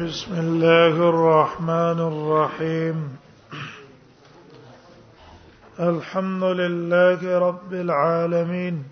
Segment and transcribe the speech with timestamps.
[0.00, 3.16] بسم الله الرحمن الرحيم
[5.80, 8.82] الحمد لله رب العالمين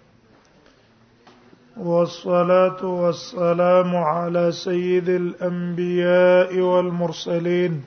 [1.76, 7.84] والصلاه والسلام على سيد الانبياء والمرسلين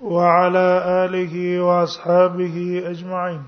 [0.00, 0.66] وعلى
[1.04, 3.42] اله واصحابه اجمعين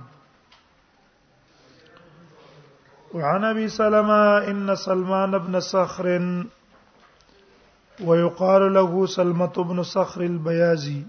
[3.14, 6.06] وعن ابي سلمه ان سلمان بن صخر
[8.04, 11.04] ويقال له سلمة بن صخر البيازي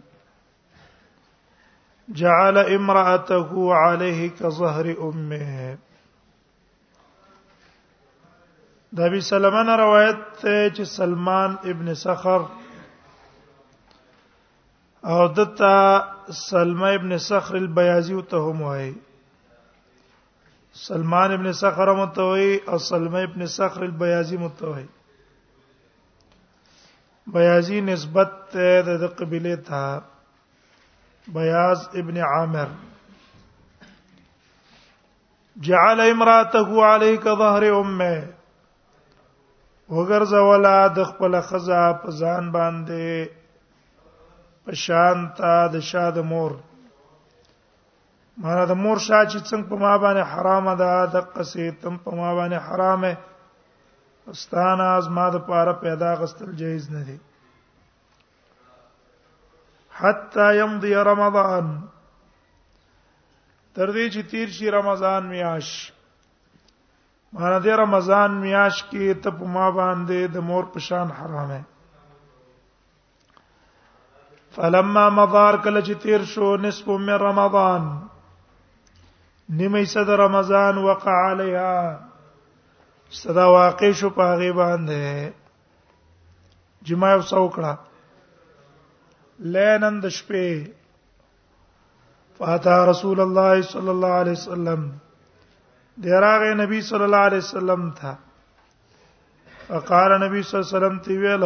[2.10, 5.78] جعل امرأته عليه كظهر امه
[8.92, 12.42] د ابي سلمان روایت ته چې سلمان ابن صخر
[15.14, 15.80] او دتا
[16.50, 18.92] سلمہ ابن صخر البیازی ته هم وای
[20.88, 24.86] سلمان ابن صخر متوي او سلمہ ابن صخر البیازی متوي
[27.34, 28.32] بیازی نسبت
[28.88, 29.84] د د قبيله ته
[31.34, 32.70] بیاز ابن عامر
[35.68, 38.16] جعل امراته عليك ظهر امه
[39.96, 43.08] وګرځ ولا د خپل خزا په ځان باندې
[44.64, 46.52] په شان تا د شاد مور
[48.42, 52.10] مانا د مور شاه چې څنګه په ما باندې حرامه ده د قصې تم په
[52.20, 53.14] ما باندې حرامه
[54.32, 57.20] استان از ما د پاره پیدا غستل جایز نه دی
[60.00, 61.68] حتا يمضي رمضان
[63.76, 65.70] تر دې چې تیر شي رمضان میاش
[67.34, 71.62] مانا دې رمضان میاش کې ته په ما باندې د مور پشان حرامه
[74.58, 77.90] فلما مضار کله چې تیر شو نصف من رمضان
[79.62, 82.07] نیمه صد رمضان وقع علیها
[83.16, 85.30] صدا واقع شو په هغه باندې
[86.90, 87.74] جمع او څوکړه
[89.56, 90.48] لینند شپې
[92.40, 94.90] فاتا رسول الله صلی الله علیه وسلم
[96.08, 98.16] دراغه نبی صلی الله علیه وسلم تھا
[99.68, 101.44] فقال نبی صلی الله علیه وسلم تی ویل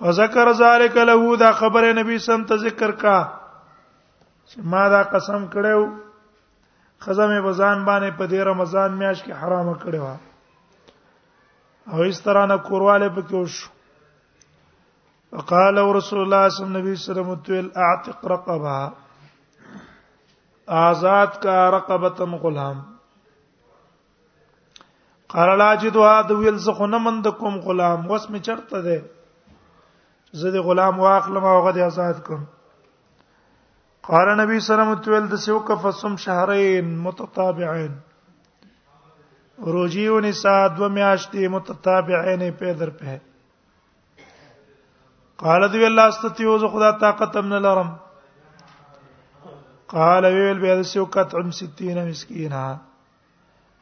[0.00, 3.16] فذكر ذلك له دا خبره نبی سم ته ذکر کا
[4.46, 6.05] چې ما دا قسم کړو
[7.04, 10.06] خزمه بزان باندې په دې رمضان میاش کې حرامه کړې و
[11.92, 13.68] او اس طرح نه کورواله پکې وشو
[15.36, 18.82] وقال رسول الله صلی الله علیه وسلم تل اعتق رقبها
[20.88, 22.78] آزاد کا رقبتن غلام
[25.34, 28.98] قال لا اجد هذا ويل زخنه من دکم غلام واسم چرته ده
[30.42, 32.42] زه د غلام واخلم او غدي آزاد کوم
[34.08, 37.94] قال نبی صلی الله علیه وسلم د سیو کفصم شهرین متتابعين
[39.74, 43.16] روجی و نساء دو میاشتې متتابعين په در په
[45.44, 47.90] قال دی الله استتیو ز خدا طاقت من لرم
[49.96, 51.82] قال ویل به د سیو کتم 60
[52.14, 52.64] مسکینا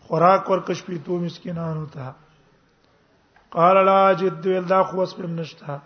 [0.08, 2.12] خوراک ورکش پیتو مسکینانو ته
[3.58, 5.78] قال لا جد ویل دا خو اس په منشتہ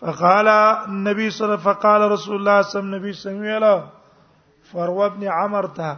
[0.00, 3.88] فقال النبي صلى فقال رسول الله صلى الله عليه وسلم ویلا
[4.72, 5.96] فروه ابن عمر ته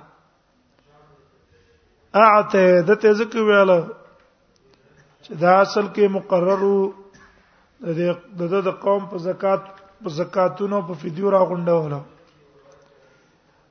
[2.22, 3.78] اعته دته ذکر ویلا
[5.24, 6.78] چې دا اصل کې مقررو
[7.80, 9.62] د دې د قوم په زکات
[10.04, 11.94] په زکاتونو په فدیو راغونډول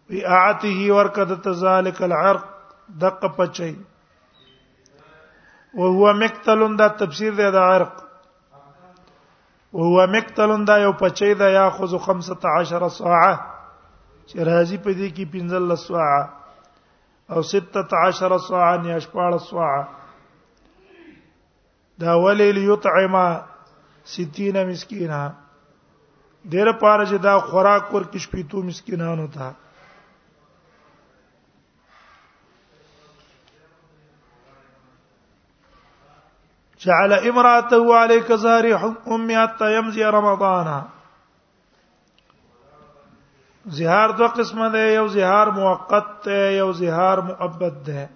[0.10, 2.50] وی اعته ورکد تذالک العرق
[3.06, 3.70] دقه پچي
[5.78, 8.05] وهو مقتل دا تفسیر دی د عرق
[9.78, 13.34] وهو مقتلن دا یو پچی دا یاخذ 15 صاعه
[14.30, 16.24] چې راځي په دې کې 15 صاعه
[17.34, 19.84] او 16 صاعه نه 14 صاعه
[22.04, 23.16] دا ولل یطعم
[24.14, 25.22] 60 مسکینا
[26.54, 29.48] ډیر پارج دا خوراک ورکې شپې تو مسکینانو ته
[36.86, 38.84] جعل امراته عليك زارع
[39.18, 40.74] امي حتى يمضي رمضان
[43.78, 48.10] زهار دو قسمه ده یو زهار موقت ده یو زهار مؤبد ده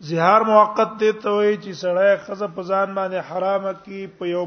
[0.00, 4.46] زهار موقت دی ته وایي چې سړی خزه په ځان باندې حرامه کی په یو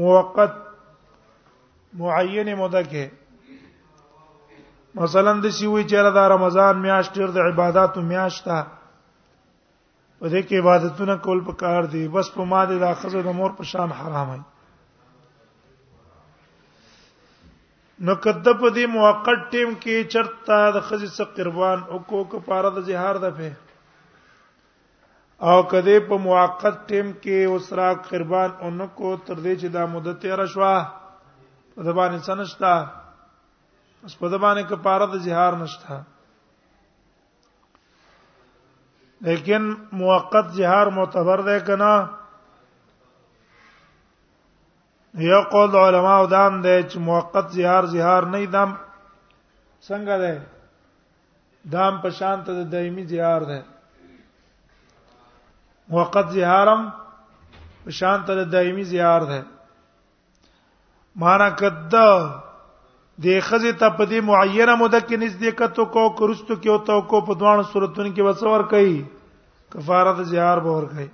[0.00, 0.54] موقت
[2.00, 8.00] معین موده کې مثلا د شی وی چې را د رمضان میاشت ډیر د عبادتو
[8.10, 8.58] میاشت ته
[10.20, 13.50] په دې کې عبادتونه کول په کار دي بس په ماده د اخزه د مور
[13.58, 14.42] په شان حرام دی
[18.06, 22.70] نو کده په دې موقت ټیم کې چرتا د خزې څخه قربان او کو کفاره
[22.74, 23.48] د زهار ده په
[25.50, 30.32] او کده په موقت ټیم کې اوسرا قربان اونکو تر دې چې دا مدت یې
[30.40, 30.74] رشوا
[31.74, 32.74] په دبان انسان شتا
[34.06, 35.96] اس په دبانې کفاره د زهار نشتا
[39.26, 39.62] لیکن
[39.98, 41.92] موقت جهار معتبر ده کنه
[45.14, 48.70] یو قول علماء دام ده چې موقت زهار زهار نه دام
[49.86, 50.32] څنګه ده
[51.72, 53.58] دام په شانت د دا دایمي زهار ده
[55.92, 56.82] موقت زهارم
[57.84, 59.40] په شانت د دا دایمي زهار ده
[61.20, 62.06] معنا کده
[63.22, 67.34] د خزه ته په دې معینه مده کې نزدېکته کو کرستو کې او توکو په
[67.40, 68.98] دوه صورتونو کې وسور کوي
[69.74, 71.06] کفاره د زهار به ور کوي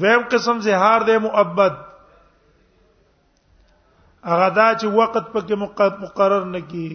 [0.00, 1.74] دویم قسم زهار د مؤبد
[4.32, 5.54] هغه دا چې وخت پکې
[6.06, 6.86] مقرر نه کی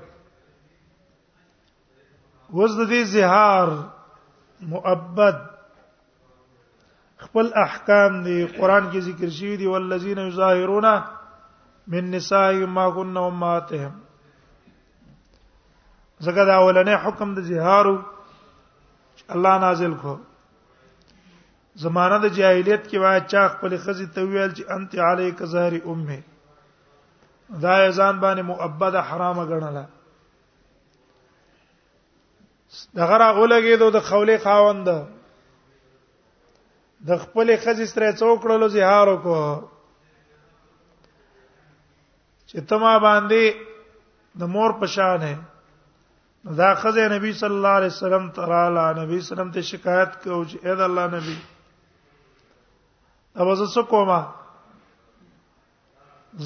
[2.56, 3.68] وز د دې زهار
[4.72, 5.38] مؤبد
[7.24, 10.86] خپل احکام دی قران کې ذکر شوی دی والذین یظاهرون
[11.94, 13.94] من نسائهم ما كن امهاتهم
[16.28, 17.94] زګه دا ولنې حکم د زهارو
[19.36, 20.14] الله نازل کو
[21.84, 26.18] زمانہ د جاهلیت کې وای چا خپل خزي تویل چې انت علیک زهری امه
[27.68, 29.84] دا ځان باندې مؤبد حرامه ګڼله
[32.94, 34.86] دغه راغولګي دو د خولې خاوند
[37.08, 39.46] د خپل خزې سره څوکړلو زهار وکړو
[42.48, 43.44] چې تما باندې
[44.40, 45.36] د مور پشان ہے
[46.60, 50.74] دا خزې نبی صلی الله علیه وسلم تعالی نبی سلام ته شکایت کوي چې اې
[50.78, 51.38] د الله نبی
[53.40, 54.20] اوبه زه کومه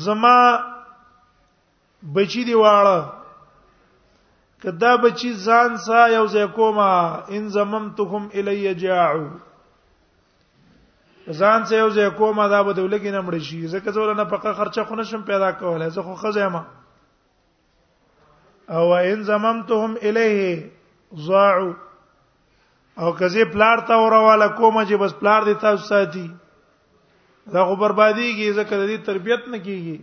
[0.06, 0.36] زما
[2.14, 3.21] بچی دی واړه
[4.62, 6.88] کدا بچی ځان سا یو ځای کوما
[7.36, 9.24] ان زممتهم الی جاعو
[11.38, 14.52] ځان سا یو ځای کوما دا به دولګی نه مړ شي زکه زول نه پقه
[14.58, 16.60] خرچه خو نشم پیدا کولای زه خو خزیمه
[18.76, 20.70] او ان زممتهم الیه
[21.30, 21.72] ضاعوا
[23.02, 26.24] او کزی پلار تا ورواله کومه چې بس پلار دې تاسو ساتي
[27.52, 29.96] دا خو بربادیږي ځکه د دې تربيت نه کیږي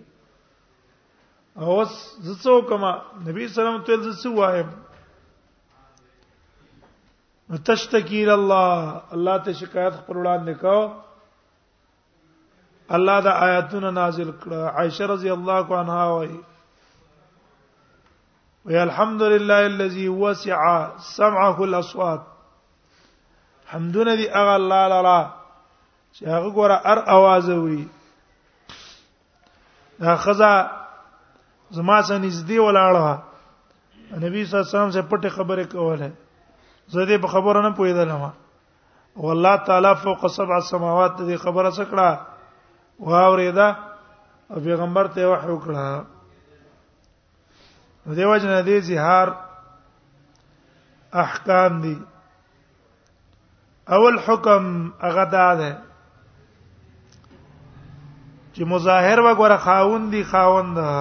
[1.62, 1.94] اوس
[2.26, 2.90] زڅو کما
[3.28, 4.68] نبی سلام ته زڅو وایم
[7.70, 10.76] تشتکی الله الله ته شکایت خپل وړاندې کو
[13.00, 16.40] الله دا آیاتونه نازل کړه عائشه رضی الله عنها وایي
[18.66, 20.64] ويا الحمد لله الذي وسع
[21.12, 22.22] سمعه الاصوات
[23.76, 25.22] حمدنا دي اغه الله لالا
[26.14, 27.82] چې هغه ګوره ار आवाज وي
[30.04, 30.56] دا خزا
[31.72, 33.24] زما سره نږدې ولاړه
[34.22, 36.10] نبی صلی الله علیه وسلم سره پټه خبره کوله
[36.94, 38.24] زه دې په خبره نه پوهیدلم
[39.16, 42.10] او الله تعالی فوق سبع سماوات دې خبره سکړه
[43.08, 43.68] واورېدا
[44.52, 45.84] او پیغمبر ته وحی وکړه
[48.18, 49.28] دیو جن دې زهار
[51.24, 51.98] احکام دي
[53.98, 54.64] اول حکم
[55.06, 55.72] هغه دا ده
[58.54, 60.92] چې مظاهر وګوره خاوند دي خاوند ده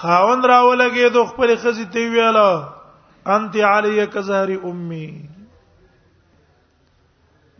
[0.00, 2.44] خاون راولګي د خپل خزي تی ویلا
[3.34, 5.08] انت علی کزهری امي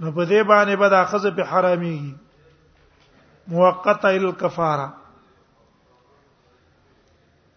[0.03, 1.99] نو په دې باندې به د خزه په حرامي
[3.55, 4.89] موقته الکفاره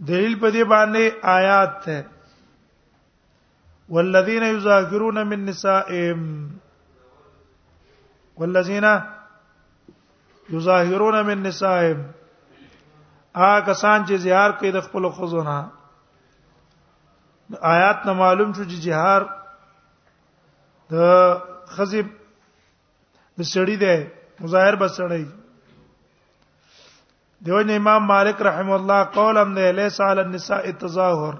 [0.09, 1.03] دلیل په دې باندې
[1.37, 1.97] آیات ده
[3.97, 6.21] والذین یذاکرون من نسائهم
[8.43, 8.85] والذین
[10.57, 11.99] یظاهرون من نسائهم
[13.41, 15.55] هغه کسان چې زیار کوي د خپل خزونه
[17.73, 19.21] آیات نه معلوم شو چې جهار
[20.91, 20.95] د
[21.77, 23.95] خزی د سړی دی
[24.43, 25.23] مظاهر بسړی
[27.47, 31.35] دیو نه امام مالک رحم الله قول هم دی ليس على النساء التظاهر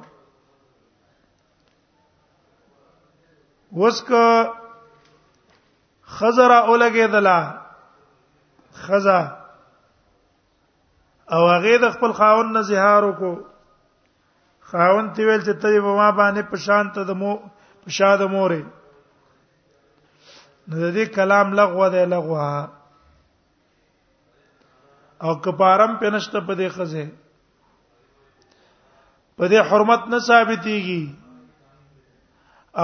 [3.83, 4.09] وسک
[6.17, 7.39] خزر اولګه دلا
[8.81, 9.21] خزا
[11.33, 13.33] او هغه د خپل خاون نه زهار وکړو
[14.71, 17.31] خاون تی ویل چې ته به ما باندې پشان ته د مو
[17.85, 18.61] پشاد مورې
[20.69, 22.45] نو دې کلام لغوه دی لغوه
[25.25, 27.05] او کپارم پنشت په دې خزه
[29.37, 31.03] په دې حرمت نه ثابتيږي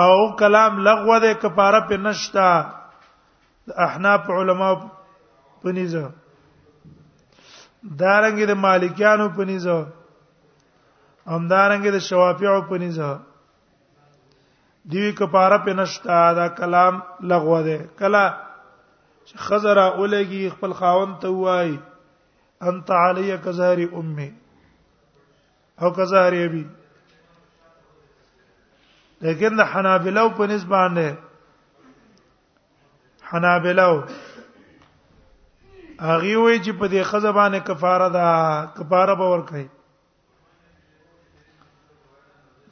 [0.04, 2.50] او کلام لغوه دی کپاره پنشتا
[3.88, 4.70] احناف علما
[5.64, 6.06] پنيزه
[8.00, 9.78] دارنګ د مالکیانو په نيزه
[11.32, 13.10] هم دارنګ د شوافیعو په نيزه
[14.92, 16.96] دیوی کفاره په نشتا دا کلام
[17.34, 18.26] لغوه ده کلا
[19.46, 21.72] خزر اولګي خپل خاون ته وای
[22.72, 24.30] انت علی کزهری امي
[25.82, 26.64] او کزهری ابي
[29.28, 31.10] لیکن د حنابلو په نسبت باندې
[33.32, 34.02] حنابلو
[36.08, 38.28] هغه وی چې په دې خزبانه کفاره ده
[38.78, 39.66] کفاره به ورکړي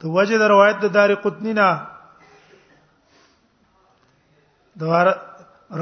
[0.02, 1.68] تو وجه د روایت د دار قطنی نه
[4.80, 5.06] دوار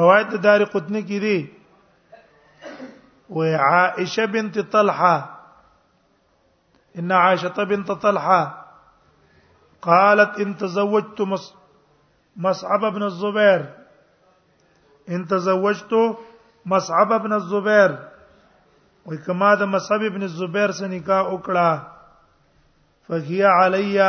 [0.00, 1.38] روایت د دار قطنی کې دی
[3.36, 3.38] و
[3.70, 5.14] عائشه بنت طلحه
[7.00, 8.42] ان عائشه بنت طلحه
[9.86, 11.18] قالت ان تزوجت
[12.44, 13.60] مصعب بن الزبير
[15.14, 15.92] ان تزوجت
[16.72, 21.68] مصعب ابن الزبير وې کما د مصعب ابن الزبير سره نکاح وکړه
[23.10, 24.08] فهي علیا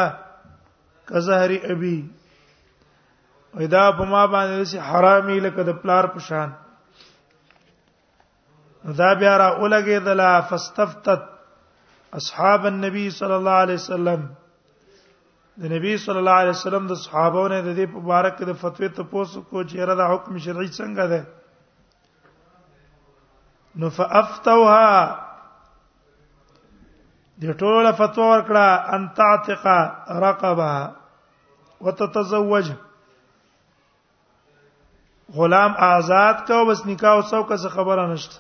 [1.12, 1.92] کزهری ابي
[3.60, 10.10] ودا په ما باندې سي حرامي لکه د پلار په شان دا بیا را اولګې
[10.10, 11.24] دلا فاستفتت
[12.24, 14.22] اصحاب النبي صلى الله عليه وسلم
[15.62, 19.40] د نبی صلی الله علیه وسلم د صحابهونو د دې مبارک د فتوی ته پوسو
[19.52, 21.22] کو چې را د حکم شرعي څنګه ده
[23.80, 24.92] نو فافتوها
[27.44, 28.68] د ټوله فتوا ورکړه
[28.98, 29.64] ان تعتق
[30.26, 30.74] رقبه
[31.88, 32.68] وتتزوج
[35.38, 38.40] غلام آزاد کو بس نکاح او څو کس خبره نشته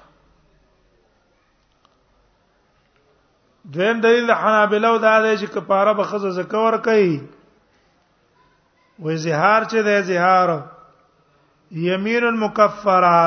[3.75, 7.15] دویم دلیل حنابلو دا دی چې کفاره به خزه زکور کوي
[9.00, 10.50] وې زهار چې دی زهار
[11.88, 13.17] یمین مکفره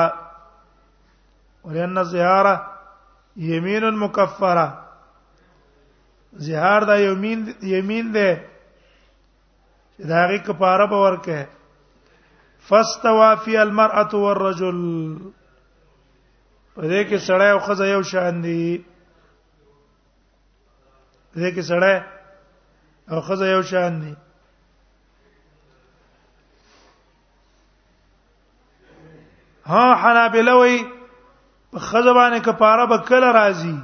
[1.63, 2.55] ولئن الزهاره
[3.35, 4.67] یمین مکفره
[6.45, 7.39] زهار دا یمین
[7.75, 8.29] یمین ده
[9.97, 11.47] چې دا غي کفاره به ورکه
[12.67, 14.81] فاستوى في المرأة والرجل
[16.75, 18.83] په دې کې سړی او خزه یو شان دي
[21.35, 21.95] دې کې سړی
[23.11, 24.13] او خزه یو شان دي
[29.65, 31.00] ها حنابلوي
[31.71, 33.75] په خزبانه کفاره به کله راځي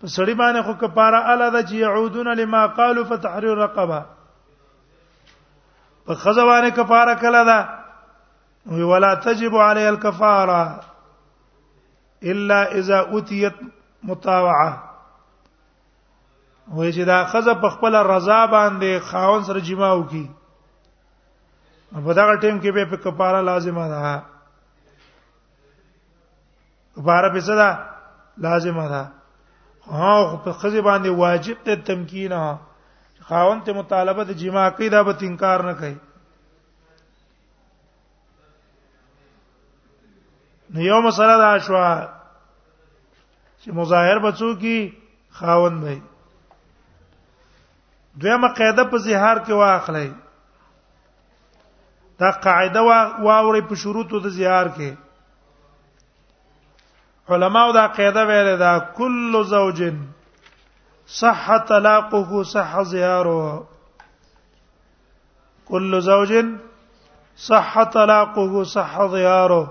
[0.00, 4.00] په سړی باندې خو کفاره الا ده چې يعودون لما قالوا فتحرير رقبه
[6.06, 7.60] په خزبانه کفاره کله ده
[8.66, 10.80] وی ولا تجب علی الكفاره
[12.34, 13.54] الا اذا اوتیت
[14.02, 14.78] مطاوعه
[16.68, 20.28] وای چې دا خزه په خپل رضا باندې خاون سره جماو کی
[22.06, 24.00] په دغه ټیم کې به په کفاره لازمه ده
[26.98, 27.70] عباره په صدا
[28.44, 29.02] لازمه ده
[29.96, 32.58] ها په خزي باندې واجب ته تمکین ها
[33.26, 35.96] خاون ته مطالبه د جما کوي دا به انکار نه کوي
[40.74, 41.76] نو یو مسله دا شو
[43.62, 44.78] چې مظاهر بچو کی
[45.38, 46.00] خاون دی
[48.20, 50.10] دویمه قاعده په زهار کې واخلې
[52.20, 52.80] دا قاعده
[53.26, 54.96] واوري په شروطو د زهار کې
[57.34, 59.82] علماو دا قاعده ویل دا کل زوج
[61.20, 63.62] صحه طلاقه صح زياره
[65.68, 66.32] کل زوج
[67.48, 69.64] صحه طلاقه صح زياره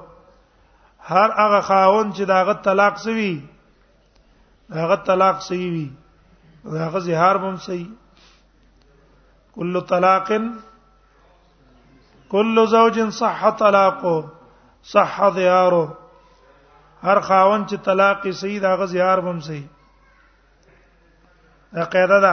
[1.00, 3.32] هر هغه خاون چې داغه طلاق سوي
[4.70, 5.92] داغه طلاق سوي وي
[6.80, 7.84] داغه زهار هم سوي
[9.60, 10.32] کل طلاق
[12.32, 14.18] کل زوج صحه طلاقه
[14.96, 15.86] صح زياره
[17.08, 19.58] هر خاون چې طلاق سید هغه زیار بم سي
[21.78, 22.32] دا قاعده ده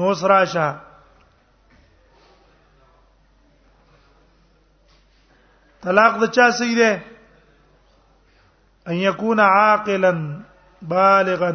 [0.00, 0.66] نو سره شه
[5.86, 6.90] طلاق د چا سید ده
[8.86, 10.12] ان يكون عاقلا
[10.94, 11.52] بالغا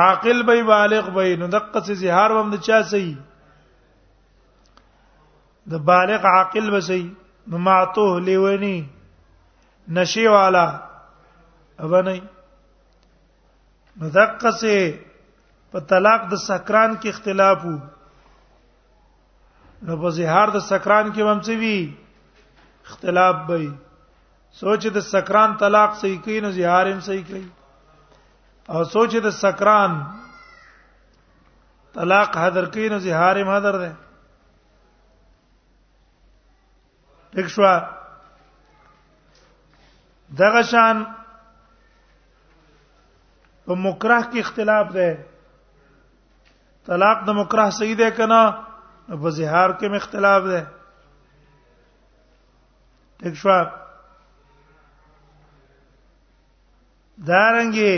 [0.00, 3.06] عاقل به بالغ به نو دقه سي زهار ومن چا سي
[5.72, 7.02] د بالغ عاقل به سي
[7.50, 8.74] نو معتوه لیونی
[9.98, 10.62] نشي والا
[11.86, 12.14] ابنه
[14.02, 14.74] مذقه سے
[15.72, 17.76] په طلاق د سکران کې اختلاف وو
[19.88, 21.78] نو په زهار د سکران کې هم څه وی
[22.88, 23.66] اختلاف وي
[24.60, 27.46] سوچ د سکران طلاق صحیح کوي نو زهار هم صحیح کوي
[28.74, 29.92] او سوچ د سکران
[31.96, 33.90] طلاق حاضر کوي نو زهار هم حاضر ده
[37.34, 37.72] پښوا
[40.40, 40.96] دغه شان
[43.64, 45.08] په مکرہ کې اختلاف ده
[46.86, 48.42] طلاق د مکرہ صحیح ده کنه
[49.20, 50.60] په زهار کې مختلاف ده
[53.24, 53.58] پښوا
[57.26, 57.94] دارنګي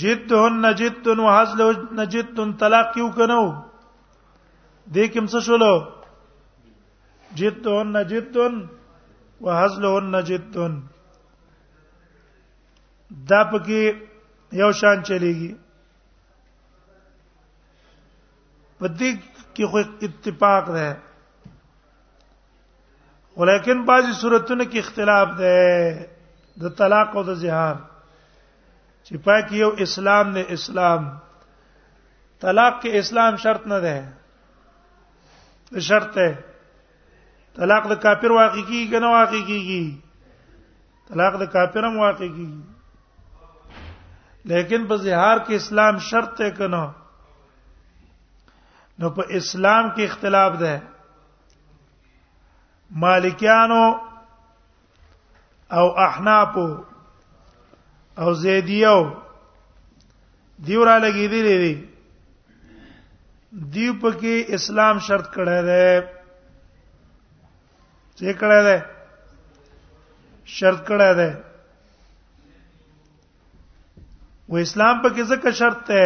[0.00, 3.42] جدهن جد وحزلهن جد طلاق یو کنو
[4.86, 5.97] دیکم څه شولو
[7.36, 8.36] جدهن جد
[9.40, 10.54] وهزلهن جد
[13.28, 13.82] دا پکې
[14.60, 15.52] یو شان چلیږي
[18.78, 19.10] پدې
[19.54, 20.96] کې خو اتفاق ده
[23.36, 27.74] ولیکن بعضی صورتونو کې اختلاف ده د طلاق او د زهار
[29.06, 31.02] چې پای کې یو اسلام نه اسلام
[32.40, 33.96] طلاق کې اسلام شرط نه ده
[35.88, 36.28] شرط ده
[37.58, 39.80] طلاق د کافر واقع کیږي کنه واقع کیږي
[41.12, 43.86] طلاق د کافر هم واقع کیږي
[44.50, 46.82] لیکن په زهار کې اسلام شرط ته کنه
[49.04, 50.74] نو په اسلام کې اختلاف ده
[53.04, 53.80] مالکیانو
[55.78, 56.66] او احنافو
[58.20, 58.98] او زیدیو
[60.70, 61.74] دیو را لګیدلې دي
[63.78, 65.84] دیو په کې اسلام شرط کړه ده
[68.20, 68.78] څه کړه ده
[70.56, 71.30] شرط کړه ده
[74.54, 76.00] و اسلام په کې ځکه شرط ته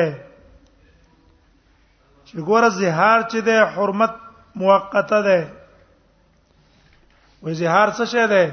[2.26, 4.14] چې ګوره زهار چې ده حرمت
[4.64, 5.40] موقته ده
[7.45, 8.45] و زهار څه شه ده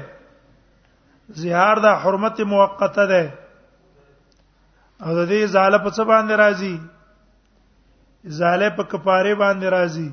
[1.42, 3.22] زهار د حرمت موقته ده
[5.04, 6.74] او د دې زاله په څه باندې راځي
[8.40, 10.08] زاله په کفاره باندې راځي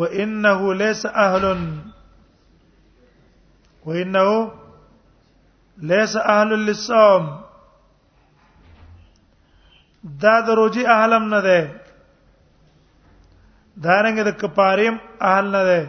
[0.00, 1.44] وانه ليس اهل
[3.86, 4.52] وانه
[5.90, 7.26] ليس اهل للصوم
[10.22, 11.60] دا د روزي اهلم نه ده
[13.84, 14.96] دا رنګ د کپاریم
[15.32, 15.80] اهل نه ده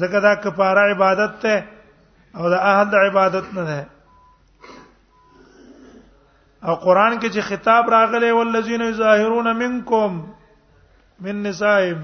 [0.00, 1.56] ځکه دا کپاره عبادت ته
[2.36, 3.80] او دا اهل د عبادت نه ده
[6.66, 10.12] او قران کې چې خطاب راغلی ولذین یظاهرون منکم
[11.26, 12.02] من نسائهم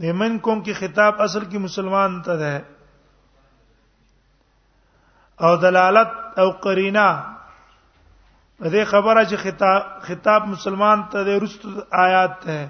[0.00, 2.54] د منکم کې خطاب اصل کې مسلمان ته ده
[5.46, 7.08] او دلالت او قرینه
[8.58, 11.62] په دې خبره چې خطاب خطاب مسلمان ته د رست
[12.04, 12.60] آیات ده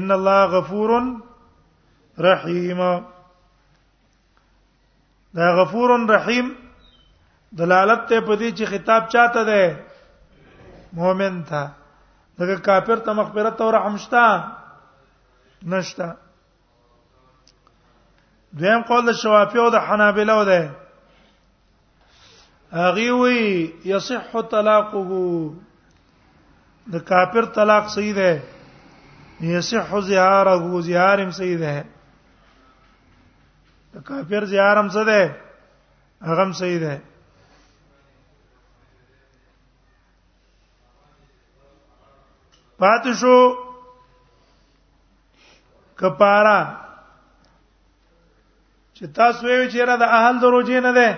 [0.00, 0.90] ان الله غفور
[2.28, 2.80] رحیم
[5.38, 6.46] دا غفور رحیم
[7.58, 9.64] دلالت ته په دې چې خطاب چاته ده
[10.98, 11.66] مؤمن ته
[12.40, 14.24] دغه کافر ته مغفرت او رحم شته
[15.62, 16.12] نشته
[18.58, 20.70] دویم قول د شوافی او د حنابلہ ده
[22.72, 23.40] هغه وی
[23.84, 25.10] یصح طلاقه
[26.92, 28.42] د کافر طلاق صحیح ده
[29.40, 31.84] یصح زیاره زیارم صحیح ده
[33.94, 35.36] د کافر زیارم څه ده
[36.22, 37.02] هغه هم صحیح ده
[42.78, 43.67] پاتې شو
[46.02, 46.58] کپاره
[48.98, 51.08] چې تاسو وی چې را د اهل دروځي نه ده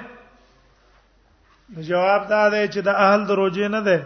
[1.75, 3.99] نو جواب دا دی چې د اهل دروځي نه ده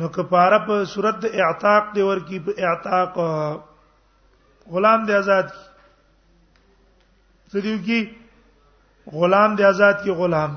[0.00, 3.14] نو کپاره په صورت اعتاق دی ورکی په اعتاق
[4.74, 5.64] غلام دی آزاد کی
[7.52, 8.00] سړیو کی
[9.22, 10.52] غلام دی آزاد کی غلام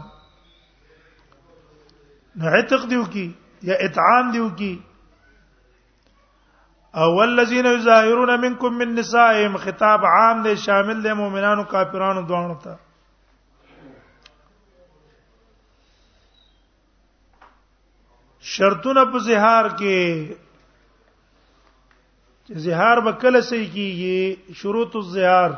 [2.39, 3.25] نو عتق دیو کی
[3.69, 4.73] یا اطعام دیو کی
[6.97, 12.73] او والذین یظاهرون منکم من نسائهم خطاب عام دی شامل دی مؤمنانو کافرانو دوانو ته
[18.52, 19.97] شرطونه په زهار کې
[22.63, 24.19] زهار به کله صحیح کیږي
[24.62, 25.52] شروط الزهار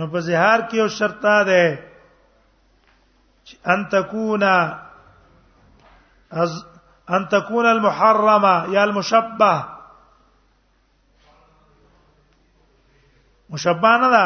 [0.00, 1.64] نو په زهار کې یو شرط ده
[3.44, 4.54] چې ان تکونا
[6.44, 6.52] از
[7.16, 9.64] ان تكون المحرمه یا المشبه
[13.50, 14.24] مشبه نه ده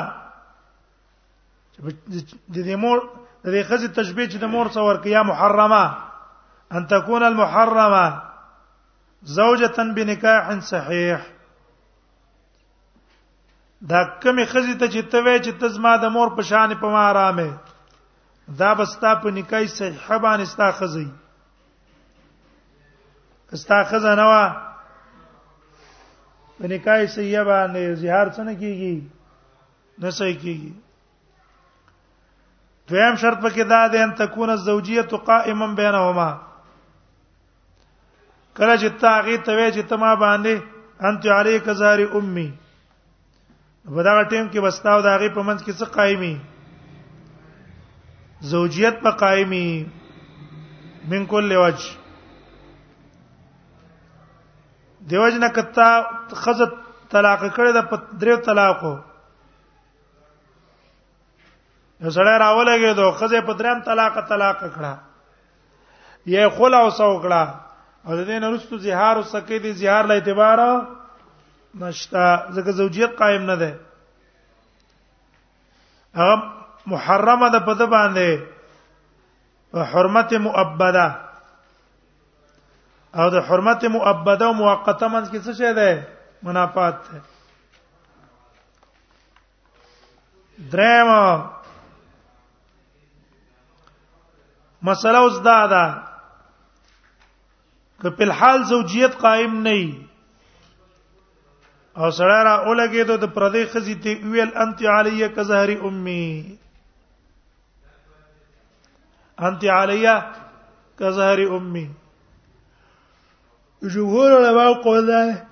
[2.48, 2.98] د دې مور
[3.44, 5.96] د دې خزي تشبيه چې د مور څور کې یا محرمه
[6.78, 8.22] ان تكون المحرمه
[9.36, 11.16] زوجة بنکاح صحیح
[13.90, 17.08] دا کمی خزي ته چې ته وې چې تزما د مور په شان په ما
[17.10, 17.50] آرامه
[18.60, 21.08] دا بستا په نکاح صحیح باندې ستا خزي
[23.54, 24.44] استا خزانه وا
[26.58, 28.96] په نکاح سیه باندې زهار څنګه کیږي
[30.04, 30.72] نه صحیح کیږي
[32.90, 36.28] دویم شرط پکې دا ده ان تكون الزوجيه قائما بينهما
[38.58, 40.54] کله چې تاغي توې چې تما باندې
[41.10, 42.48] انت علی کزاری امي
[43.84, 46.40] په دا ټیم کې بستاو دا غي په منځ کې څه قائمي
[48.54, 49.68] زوجیت په قائمي
[51.10, 52.05] من کل وجه
[55.10, 55.88] دیوژن کتا
[56.42, 56.66] خزه
[57.12, 58.94] طلاق کړه د درې طلاقو
[62.04, 64.94] یو سړی راولګي دوه خزه په درېم طلاق طلاق کړه
[66.26, 67.42] یې خلا او سو کړه
[68.06, 70.58] او د دې نه رستو زهار او سکه دي زهار له اعتبار
[71.82, 73.70] نشتا ځکه زوجیت قائم نه ده
[76.22, 76.36] هغه
[76.94, 81.06] محرمه ده په د باندې حرمت مؤبده
[83.20, 85.88] او د حرمت مؤبده او مؤقته منځ کې څه شی ده
[86.48, 87.20] منافات ده
[90.72, 91.10] دریم
[94.90, 95.84] مسله اوس دا ده
[98.02, 99.90] که په الحال زوجیت قائم نه وي
[101.96, 106.24] او سره را اولګي ته د پردې خزي ته ویل انت علیه کزهری امي
[109.50, 110.18] انت علیه
[110.98, 111.88] کزهری امي
[113.82, 115.46] جمهور علماء قول ده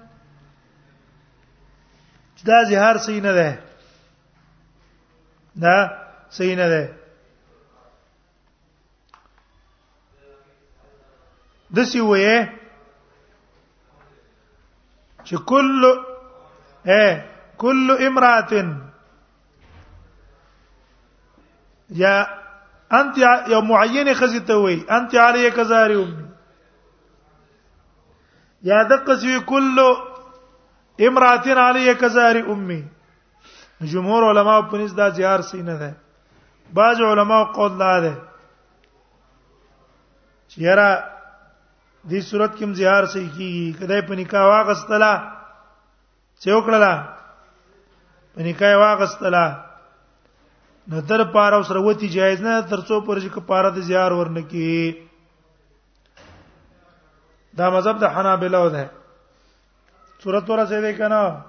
[2.45, 3.59] دا زهار سینه ده
[5.63, 5.77] دا
[6.31, 6.93] سینه ده
[11.77, 12.37] دسی وې
[15.27, 15.81] چې کل
[16.87, 17.17] ا اه،
[17.59, 18.47] کل امراه
[21.91, 22.15] یا
[22.93, 23.19] انت
[23.53, 26.34] یو معینه خزته وې انت علیه کزاری امي
[28.71, 29.79] یا دقسی کل
[31.07, 32.83] امراتن علیه کزاری امي
[33.93, 35.91] جمهور علما په نس دا زیار سینه ده
[36.79, 38.13] بعض علما قول لا ده
[40.49, 40.91] چیرې
[42.11, 45.13] دې صورت کې زیار سې کیږي کله په نکاح واغستلا
[46.41, 46.93] چې وکړلا
[48.35, 49.45] په نکاح واغستلا
[50.95, 55.04] نظر پاره سره وتی جایز نه ترڅو پرځ کې پاره د زیار ورنکې
[57.59, 58.87] دا مذهب د حنابلہ ده
[60.23, 61.43] صورت ورسې ده کنه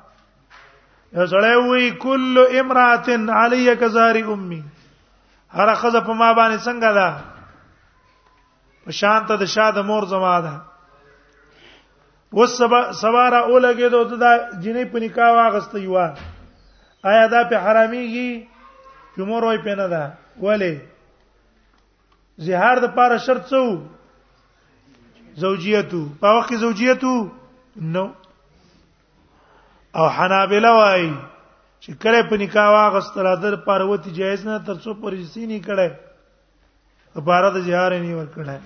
[1.31, 4.61] زړې وی کل امراتن علی کزاری امي
[5.59, 7.17] هر خزه په ما باندې څنګه ده
[8.85, 10.55] په شانت د شاده مور زما ده
[12.37, 12.55] وس
[13.01, 15.97] سوارا اولګه دوه دا جنې په نکاح واغسته یو
[17.13, 18.47] آیا دا په حراميږي
[19.17, 20.13] جمهور وای په نه ده
[20.45, 20.73] ولی
[22.45, 23.65] زهار د پاره شرط څو
[25.43, 27.13] زوجیتو په وخت کې زوجیتو
[27.95, 28.05] نو
[29.99, 31.03] او حنابلہ وای
[31.83, 35.89] چې کله په نکاح واغستره در پاروتی جایز نه تر څو پرېسی نه کړي
[37.21, 38.57] عبارت زهار نه ور کړي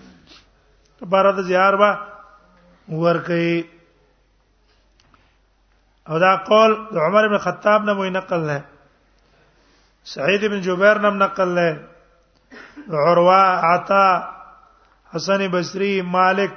[1.07, 1.91] عبارت زهار با
[3.01, 3.57] ور کوي
[6.11, 8.59] او دا قول د عمر ابن خطاب نه موي نقل نه
[10.15, 11.71] سعید ابن جبیر نم نقل نه
[12.89, 13.37] عروه
[13.73, 14.05] عطا
[15.15, 16.55] حسن بصري مالك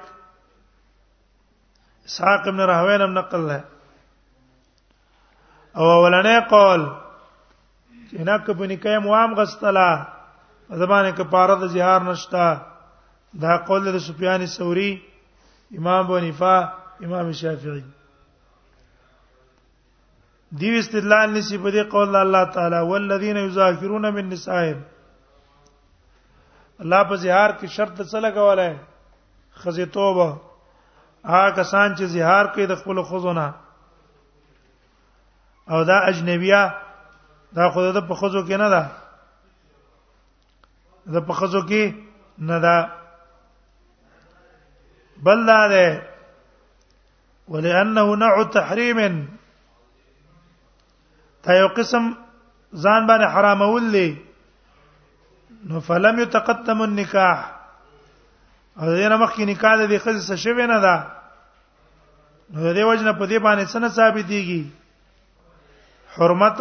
[2.08, 3.60] اسحاق ابن راهوین نقل له
[5.82, 6.80] او ولنا قال
[8.08, 8.36] چې نه
[8.84, 12.46] كيم وام موام زمانه زبانه کفاره د زهار نشتا
[13.44, 14.90] دا قول د سفیان الثوری
[15.78, 16.54] امام ابو بنفا
[17.08, 17.82] امام شافعی
[20.60, 24.80] دی استدلال نسی په دې قول الله تعالی والذین یظاهرون من نسائهم
[26.82, 28.76] الله په زهار کې شرط څه لګولای
[29.62, 30.28] خزه توبه
[31.30, 33.46] هغه کسان چې زهار کوي د خپل خزونه
[35.72, 36.62] او دا اجنبیه
[37.58, 38.82] دا خود د په خزو کې نه ده
[41.14, 41.94] د په خزو کې
[42.50, 42.76] نه ده
[45.28, 46.02] بل لا ده
[47.52, 48.98] ولانه نوع تحریم
[51.42, 52.04] تا یو قسم
[52.84, 54.08] ځان باندې حرامول دي
[55.68, 57.36] نو فلم یتقدم النکاح
[58.76, 60.94] او دینه مخکې نکاح د دې خزې څه شوی نه ده
[62.52, 64.66] نو د دې وجنه په دې باندې څه ثابت دیږي
[66.14, 66.58] حرمت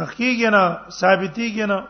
[0.00, 1.88] رخیږي نه ثابتېږي نه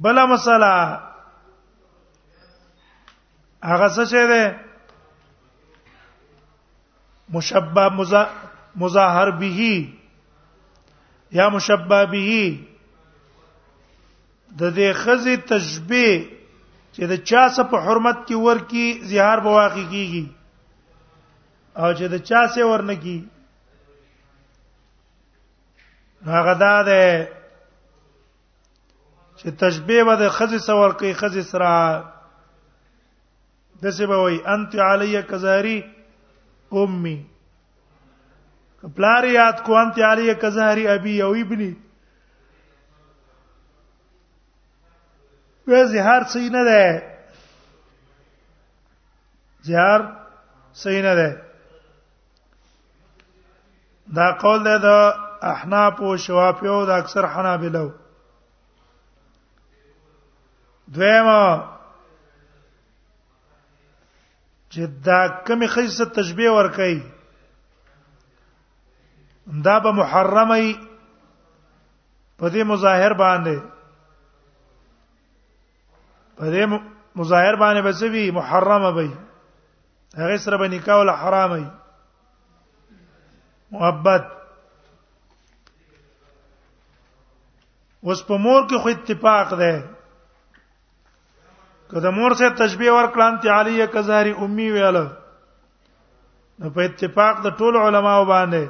[0.00, 1.00] بل مسله
[3.70, 4.58] هغه څه شه ده
[7.32, 7.98] مشبب
[8.76, 9.99] مظاهر به
[11.38, 12.42] یا مشبہ به
[14.60, 16.16] د دې خزي تشبيه
[16.94, 20.24] چې د چا سره په حرمت کې ورکی زهار بواقي کیږي
[21.80, 23.18] او چې د چا سره ورنکی
[26.34, 27.04] هغه دا ده
[29.38, 31.70] چې تشبيه به د خزي سره ورکی خزي سره
[33.82, 35.78] دسه به وي انت علی کزاری
[36.80, 37.18] امي
[38.88, 41.72] پلار یاد کو انت علی کزهری ابي او ابني
[45.66, 47.12] په زهار صحیح نه ده
[49.62, 50.00] زهار
[50.84, 51.42] صحیح نه ده
[54.16, 55.14] دا قول ده د
[55.52, 57.90] احناف او شوافیو د اکثر حنابلو
[60.94, 61.62] دویمه
[64.72, 67.02] چې دا کمی خیسه تشبیه ور کوي
[69.46, 70.58] دا به محرمه
[72.38, 73.56] په دې مظاهر باندې
[76.36, 76.64] په دې
[77.18, 79.10] مظاهر باندې به څه وي محرمه وي
[80.18, 81.66] هغه سره به نکاح ول حرام وي
[83.72, 84.24] محبت
[88.06, 89.74] اوس په مور کې خو اتفاق ده
[91.90, 95.06] کله مور سره تشبيه ورکړان تی علیه کزاری امي ویاله
[96.58, 98.64] نو په اتفاق د ټول علماو باندې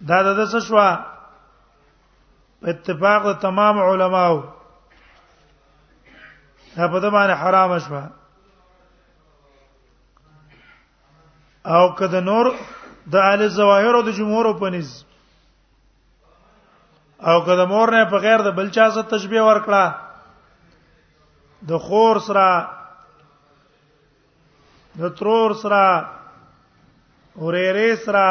[0.00, 4.36] دا د څه شو په اتفاق د تمام علماو
[6.76, 7.94] دا په دمانه حرام شو
[11.72, 12.46] او کده نور
[13.08, 15.04] د اهل زواهر او د جمهور په نس
[17.28, 19.84] او کده مور نه په غیر د بل چا سره تشبيه ورکړه
[21.68, 22.48] د خور سره
[25.00, 25.82] د ترور سره
[27.38, 28.24] اورېرې سره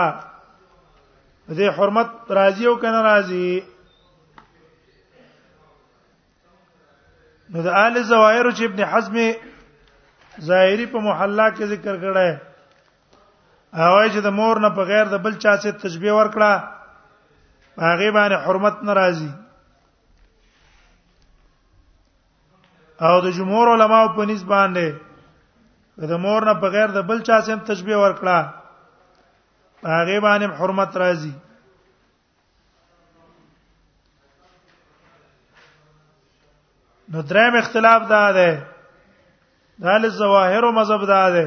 [1.47, 3.59] دې حرمت راضی او کنه راضی
[7.53, 9.17] نو د آل زوایر چې ابن حزم
[10.49, 12.37] ظاهری په محله کې ذکر کړه
[13.81, 16.51] هغه چې د مور نه په غیر د بل چا څخه تشبیه ورکړه
[17.79, 19.31] هغه باندې حرمت ناراضي
[23.07, 24.93] او د جمهور علماو په نسبت باندې
[26.09, 28.37] د مور نه په غیر د بل چا څخه تشبیه ورکړه
[29.85, 31.33] هغه باندې حرمت راځي
[37.13, 38.65] نو دریم اختلاف دا ده
[39.85, 41.43] دال الظواهر مذهب دا ده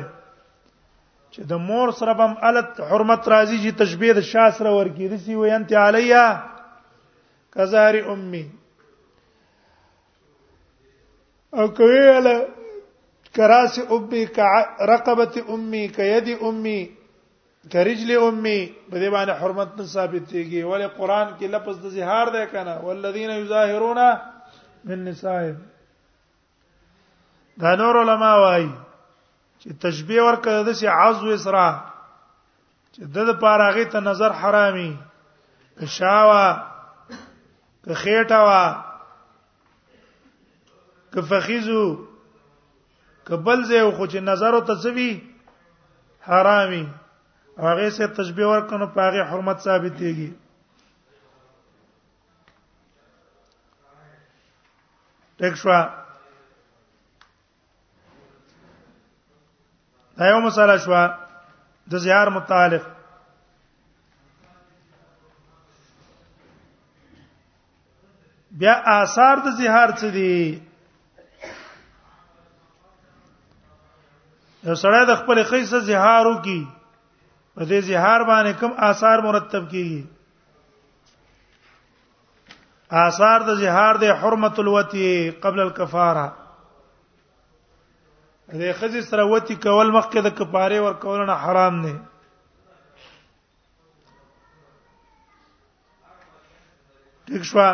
[1.30, 5.18] چې د مور سره بم الت حرمت راځي چې تشبيه د شاس سره ورکی دي
[5.24, 6.26] سی وي انت علیا
[7.52, 8.44] کزاری امي
[11.58, 12.48] او کوي له
[13.36, 16.80] کراس امي کرقبه امي کيد امي
[17.72, 18.58] کرجل امي
[18.90, 22.74] په دې باندې حرمت نه ثابت دیږي ولې قران کې لفظ د زهار ده کنه
[22.88, 24.00] والذین یظاهرون
[24.90, 25.40] من نساء
[27.62, 28.68] دا نور علما وايي
[29.60, 31.68] چې تشبیه ورکړه د سي عزو اسرا
[32.94, 34.90] چې د د پاره غي ته نظر حرامي
[35.96, 36.46] شاوا
[37.84, 38.84] که خېټه وا
[41.14, 41.86] که فخیزو
[43.28, 45.10] که بل زه خو چې نظر او تسوی
[46.28, 46.82] حرامي
[47.58, 50.30] هغه سره تشبيه ورکنو په هغه حرمت ثابتېږي
[55.38, 55.80] تښوا
[60.18, 60.92] دا یو مسله شو
[61.90, 62.84] د زیار متعلق
[68.60, 70.30] بیا آثار د زیار څه دي
[74.66, 76.60] یو سړی د خپل خیسه زهارو کی
[77.58, 80.02] په دې زهار باندې کوم آثار مرتب کیږي
[83.06, 85.06] آثار د زهار د حرمت الوتی
[85.46, 86.26] قبل الکفاره
[88.60, 91.98] دې خزي سره وتی کول مخکې د کفاره ور کول نه حرام نه
[97.26, 97.64] ټیک شو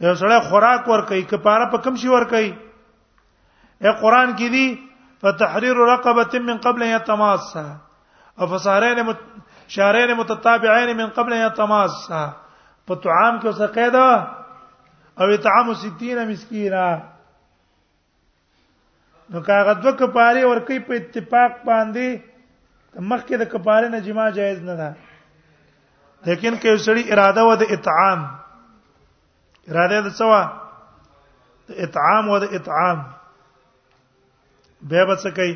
[0.00, 2.50] یو سره خوراک ور کوي کپاره په کم شي ور کوي
[3.82, 4.66] اے قران کې دی
[5.24, 7.64] فتحرير رقبه من قبل ان يتماسا
[8.38, 9.18] او فسارين مت...
[9.68, 12.22] شهرين متتابعين من قبل ان يتماسا
[12.86, 16.88] په طعام کې اوسه قاعده او اطعام 60 مسکینا
[19.30, 24.62] نو کاغه د کپاره ور کوي په اتفاق باندې مخکې د کپاره نه جما جایز
[24.72, 24.92] نه ده
[26.26, 28.26] لیکن که یو سړی اراده و د اطعام
[29.70, 30.42] اراده د څه وا
[31.68, 32.98] د اطعام او د اطعام
[34.90, 35.54] به به څه کوي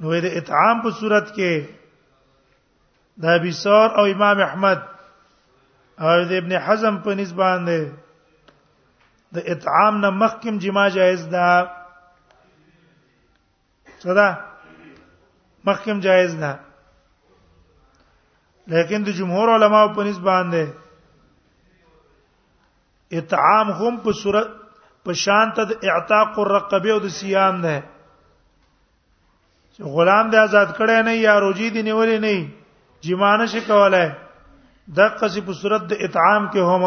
[0.00, 1.52] نو د اطعام په صورت کې
[3.22, 4.80] د ابي سور او امام احمد
[6.02, 7.78] او د ابن حزم په نسبان ده
[9.34, 11.46] د اطعام نه مخکم جما جائز ده
[14.04, 14.28] صدا
[15.68, 16.52] مخکم جائز ده
[18.72, 20.64] لیکن د جمهور علماو په نسبان ده
[23.18, 24.48] اطعام هم په صورت
[25.06, 27.76] په شان ته اعتاق الرقبه او د سیام ده
[29.74, 32.34] چې غلام دې آزاد کړي نه یا روجي دې نیولې نه
[33.06, 34.00] جمانه شي کوله
[34.96, 36.82] د قصې په صورت د اطعام کې هم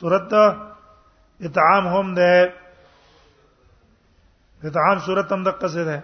[0.00, 0.28] صورت
[1.46, 2.30] اطعام هم ده
[4.70, 5.98] اطعام صورت هم د قصې ده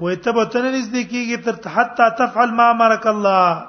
[0.00, 3.66] ويتبتن نزدې کېږي تر حتى تفعل ما امرك الله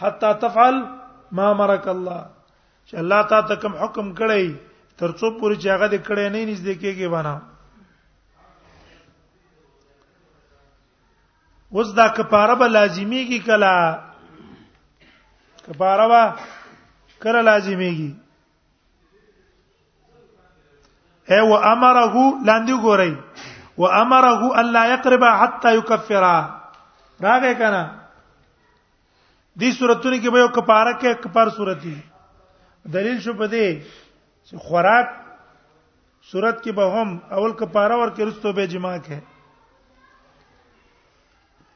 [0.00, 0.84] حتى تفعل
[1.32, 2.26] ما امرك الله
[2.90, 4.44] چې الله تا ته کوم حکم کړی
[5.00, 7.38] ترڅو پوری چې هغه دې کړی نه نږدې کېږي باندې
[11.74, 13.72] اوس دا کفاره به لازمیږي کله
[15.68, 16.22] کفاره به
[17.26, 18.10] کله لازمیږي
[21.30, 22.04] اي و امره
[22.46, 23.12] لاندې ګورئ
[23.78, 26.22] و امره الله يقرب حتى يكفر
[27.24, 27.82] راغې کنه
[29.60, 31.96] دې سورته کې به یو کفاره کې کفار سورته
[32.84, 33.80] دلیل شو پدې
[34.48, 35.08] چې خوراک
[36.30, 39.18] صورت کې به هم اول کفاره ورکې رستو به جما کې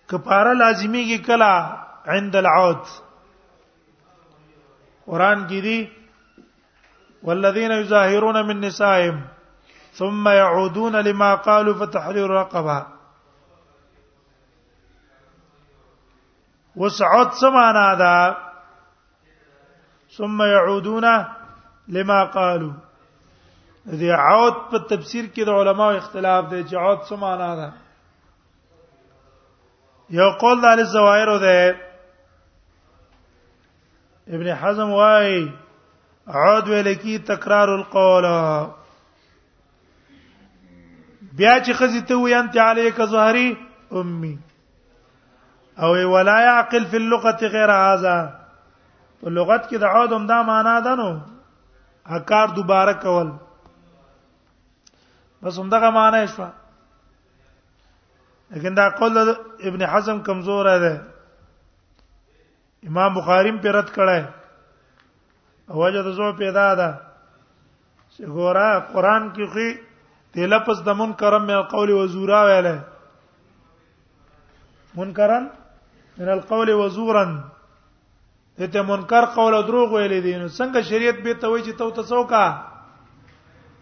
[0.08, 1.76] کفاره لازمی کې کلا
[2.14, 2.86] عند العود
[5.06, 5.90] قران کې دي
[7.22, 9.20] والذین یظاهرون من نسائهم
[9.98, 12.82] ثم يعودون لما قالوا فتحرير رقبه
[16.76, 18.43] وسعود سمانا ده
[20.16, 21.04] ثم يعودون
[21.88, 22.72] لما قالوا
[23.88, 27.66] ذي عود په تفسیر کې د علماو اختلاف دی چې عود څه معنا ده
[30.18, 31.60] یو قول د الزوایر ده
[34.38, 35.42] ابن حزم وايي
[36.42, 36.88] عود ویل
[37.32, 38.26] تکرار القول
[41.38, 43.56] بیا چې خزي ته وي انت عليك ظهري
[44.02, 44.38] امي
[45.84, 48.16] او ولا يعقل في اللغه غير هذا
[49.32, 51.10] لغت کې د عود هم دا معنا ده نو
[52.04, 53.28] اکار دوباره کول
[55.42, 56.44] بس هم دغه معنا یې شو
[58.50, 59.18] لیکن دا قول
[59.68, 60.96] ابن حزم کمزور ده
[62.86, 64.22] امام بخاری په رد کړه
[65.68, 66.90] او وجه د زو پیدا ده
[68.10, 69.94] چې ګوره قران کې خو
[70.34, 72.76] ته لفظ د منکرم من القول وزورا ویله
[74.96, 75.48] منکرن
[76.18, 77.24] من القول وزورا
[78.58, 81.90] دته منکر قول او دروغ ویل دي نو څنګه شریعت به ته وایي چې تو
[81.90, 82.44] تاسو کا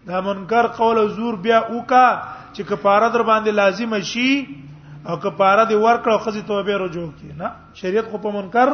[0.07, 2.07] دا منکر قول او زور بیا وکا
[2.55, 4.31] چې کفاره در باندې لازم شي
[5.09, 8.69] او کفاره دی ورکړه او خزي توبه رجوع کی نه شریعت خو په منکر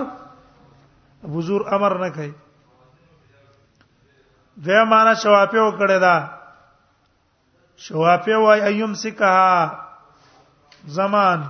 [1.34, 2.32] حضور امر نه کوي
[4.56, 6.38] دا معنا شوافه وکړه دا
[7.76, 9.72] شوافه وای ايوم سکها
[10.86, 11.40] زمان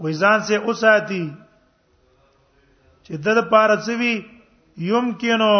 [0.00, 1.32] وې ځان سه اوساتی
[3.08, 4.14] چې د لپاره سوي
[4.90, 5.52] يمكنو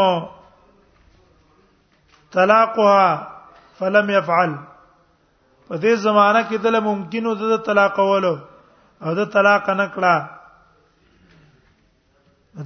[2.36, 3.06] طلاقها
[3.78, 4.50] فلم يفعل
[5.70, 8.34] په دې زمانہ کې دله ممکنو د طلاق ولو
[9.06, 10.14] او د طلاق نه کړه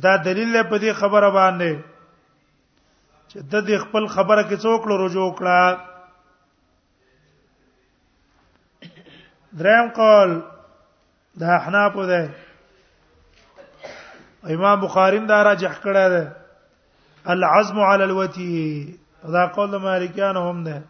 [0.07, 1.73] دا دلیل له په دې خبره باندې
[3.31, 5.61] چې د دې خپل خبره کې څوک له رجوع کړه
[9.61, 10.31] دریم قول
[11.41, 12.23] د احناف ده
[14.49, 16.37] امام بخاری دا راجح کړه ده
[17.27, 18.99] العزم على الوتي
[19.33, 20.83] دا قول د مالکیان هم ده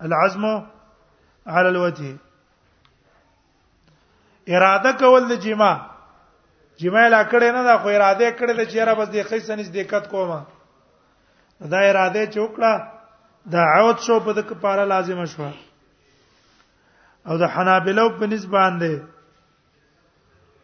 [0.00, 0.44] العزم
[1.46, 2.16] على الوتي
[4.48, 5.72] اراده کول د جما
[6.78, 10.08] جما لا کړه نه دا خو اراده کړه د چیرې بس د خیسه نس دقت
[10.08, 10.42] کومه
[11.70, 12.90] دا اراده چوکړه
[13.54, 15.48] دا عود شو په دغه پارا لازم شو
[17.26, 18.94] او د حنابلو په نسبت باندې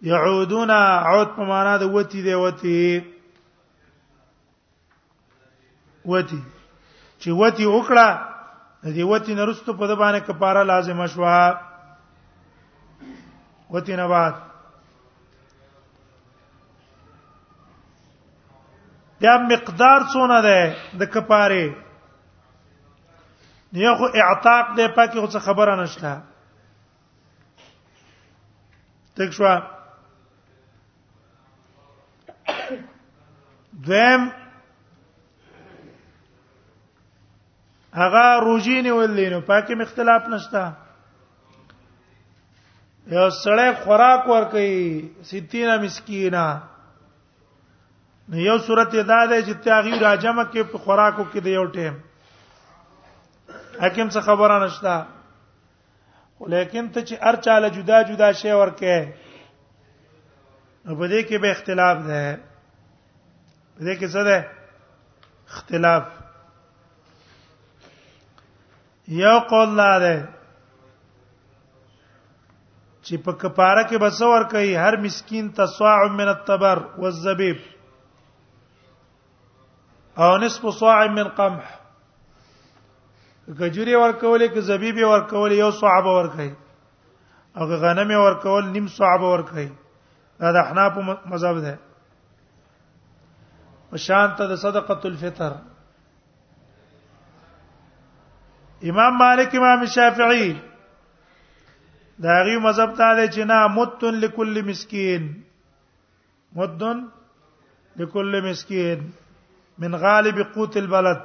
[0.02, 3.00] يعودون عود په معنا د وتی دی وتی
[6.04, 6.40] وتی
[7.20, 8.08] چې وتی وکړه
[8.84, 11.60] د دې وتی نرستو په د باندې کفاره لازم شوه
[13.70, 14.34] وتی نه بعد
[19.20, 21.74] دا مقدار څونه ده د کفاره
[23.72, 26.14] نه خو اعتاق ده پکې خو څه خبره نشته
[29.16, 29.44] تک شو
[33.78, 34.32] دیم
[37.94, 40.64] هغه روجی نه ولینو پاکه مختلاف نشتا
[43.06, 46.46] یو سړی خوراک ورکي 60 مسکینا
[48.28, 51.94] نو یو صورت ادا ده چې تاغي راجمه کې په خوراکو کې دی یو ټیم
[53.82, 54.94] حکیم څه خبره نشتا
[56.40, 59.08] ولیکن ته چې هر چاله جدا جدا شی ورکې
[60.84, 62.22] نو په دې کې به اختلاف ده
[63.84, 64.38] دې کې څه ده
[65.54, 66.04] اختلاف
[69.22, 70.16] یو قول لاره
[73.04, 77.58] چې په کفاره کې بسور کوي هر مسكين تصاع من التبر والزبيب
[80.24, 81.68] او نصف صاع من قمح
[83.58, 86.50] کجوري ورکولې کې زبيب ورکولې یو صعب ورکړي
[87.58, 89.68] او غنم ورکول نیم صعب ورکړي
[90.40, 90.94] دا د حناف
[91.32, 91.78] مذهب ده
[93.92, 95.52] او شان د صدقه الفطر
[98.90, 100.50] امام مالک امام شافعی
[102.26, 105.22] دا غي مذهب ته جنا چې نا متن لكل مسكين
[106.60, 107.00] متن
[108.02, 109.08] لكل مسكين
[109.84, 111.24] من غالب قوت البلد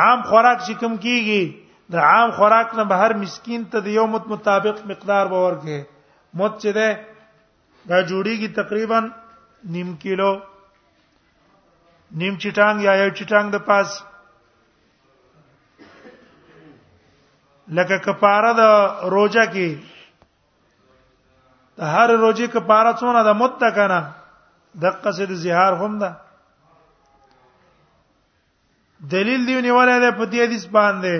[0.00, 4.26] عام خوراک چې کوم کیږي د عام خوراک نه بهر مسكين ته د یو مت
[4.34, 5.86] مطابق مقدار باور کې
[6.42, 9.02] مت چې ده دا جوړیږي تقریبا
[9.74, 10.34] نیم کیلو
[12.16, 13.90] نیم چټانګ یا یو چټانګ د پاس
[17.76, 18.62] لکه کپاره د
[19.14, 19.68] روزه کې
[21.78, 24.00] د هر روزي کپاره څونه د متکنه
[24.82, 26.10] د قصد زهار هم ده
[29.14, 31.16] دلیل دی نیولای دی په دې حدیث باندې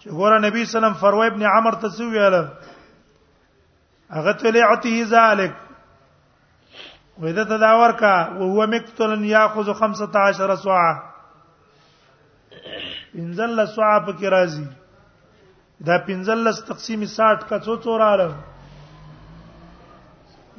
[0.00, 2.42] چې ګوره نبی سلام فروه ابن عمر تسویاله
[4.10, 5.52] هغه ته لعته ذلک
[7.22, 10.82] وېدا تداور کا او هو مقتل یاخذ 15 سوا
[13.14, 14.66] پنځل له سوا په کې راځي
[15.88, 18.34] دا پنځل له تقسیم 60 کا څو څو رااله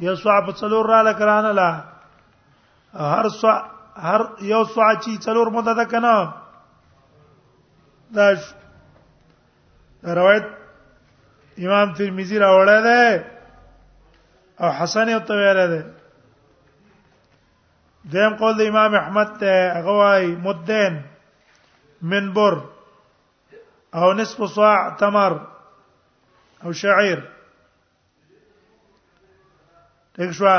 [0.08, 1.70] یو سوا په څلور رااله کرانه لا
[3.10, 3.56] هر سوا
[4.08, 6.16] هر یو سوا چې څلور مده ده کنه
[8.18, 8.26] دا
[10.20, 10.48] روایت
[11.70, 13.00] امام ترمذی راوړل ده
[14.62, 15.82] او حسن یې تویل ده
[18.06, 21.04] دیم قول د امام احمد ته هغه وايي مدین
[22.02, 22.56] من بر
[23.94, 25.34] او نصف صاع تمر
[26.64, 27.20] او شعير
[30.20, 30.58] دښوا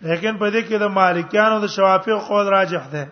[0.00, 3.04] لیکن په دې کې د مالکیانو د شوافیو قول راجح ده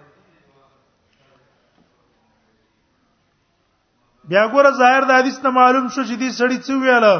[4.29, 7.15] بیا ګوره ظاهر د حدیث نه معلوم شو چې دې سړی څه ویاله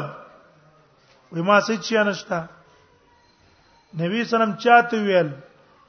[1.33, 2.39] وې ما څه چی نشته
[3.93, 5.29] نبی سلام چاته ویل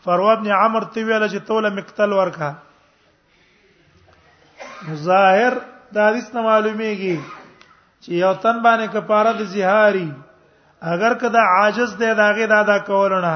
[0.04, 2.50] فروه ابن عمر ته ویل چې توله مقتل ورکا
[5.08, 5.52] ظاهر
[5.94, 7.16] د حدیث نه معلومیږي
[8.04, 10.08] چې یو تن باندې کفاره د زهاري
[10.92, 13.34] اگر کدا عاجز دی داغه دادا کولونه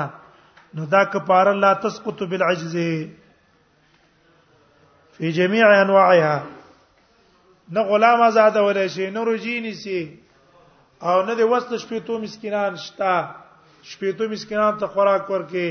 [0.75, 2.75] نو دا کفاره لا تسقط بالعجز
[5.15, 6.37] فی جميع انواعها
[7.75, 10.01] نه غلام آزاد ولې شي نه رجینی سي
[11.03, 13.15] او نه د وسط شپې تو مسکینان شتا
[13.83, 15.67] شپېتو مسکینانو ته خوراک ورکې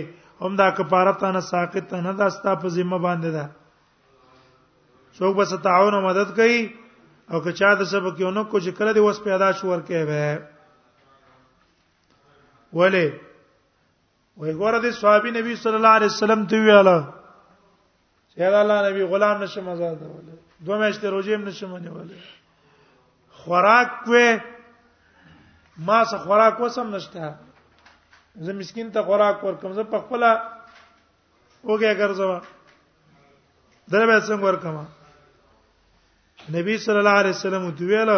[0.46, 3.46] هم دا کفاره ته نه ساقط ته نه داستا په ذمہ باندې ده
[5.18, 6.62] څوک به ستاون او مدد کوي
[7.32, 10.06] او که چا د سبق یو نه کو چې کله دی وس پیدا شو ورکې
[10.10, 10.48] به
[12.74, 13.06] ولی
[14.38, 16.98] وای ګوره د صحابي نبی صلی الله علیه وسلم ته ویاله
[18.32, 20.34] چې الله نبی غلام نشم آزاد وله
[20.66, 22.20] دوه میاشتې روزې هم نشم نیولې
[23.32, 24.40] خوراک کوې
[25.86, 27.36] ما څه خوراک وسم نشته
[28.36, 30.22] زه مسكين ته خوراک ورکم زه په خپل
[31.68, 32.30] اوګه ګرځم
[33.92, 34.76] دغه به څنګه ورکم
[36.56, 38.10] نبی صلی الله علیه وسلم دی ویل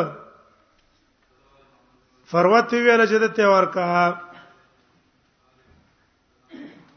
[2.29, 3.85] فروت ویل چې ته ورکا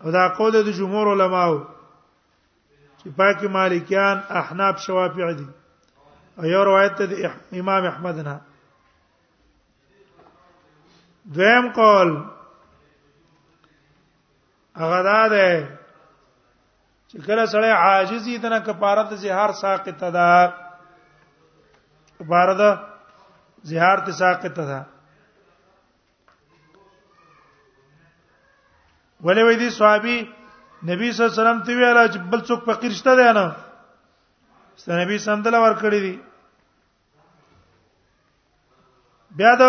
[0.05, 1.59] او دا قول د جمهور علماو
[3.01, 5.47] چې پاکي مالکیان احناف شوافیع دي
[6.39, 8.41] او یو روایت ده امام احمد نه
[11.35, 12.11] دویم قول
[14.81, 15.49] هغه دا ده
[17.11, 20.31] چې کله سره عاجزی دنه کفاره د زهار ساقط ده
[22.21, 22.65] کفاره د
[23.73, 24.81] زهار ته ساقط ده
[29.27, 30.17] ولې وې دي صحابي
[30.91, 33.45] نبی صلی الله علیه وسلم ته ویل چې بل څوک فقیر شته دی نه
[34.83, 36.15] ست نبی سندله ور کړی دی
[39.39, 39.63] بیا د